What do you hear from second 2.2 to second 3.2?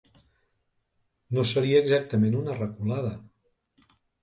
una reculada.